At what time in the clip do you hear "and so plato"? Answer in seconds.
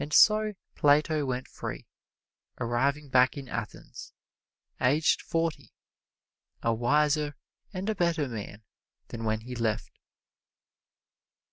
0.00-1.24